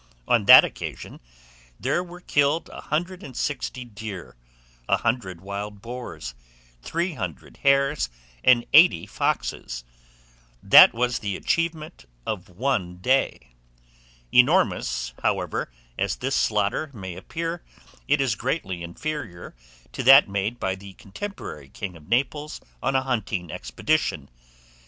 [0.27, 1.19] On that occasion,
[1.79, 4.35] there were killed 160 deer,
[4.87, 6.33] 100 wild boars,
[6.81, 8.09] 300 hares,
[8.43, 9.83] and 80 foxes:
[10.63, 13.51] this was the achievement of one day.
[14.31, 15.69] Enormous, however,
[15.99, 17.61] as this slaughter may appear,
[18.07, 19.55] it is greatly inferior
[19.91, 24.29] to that made by the contemporary king of Naples on a hunting expedition.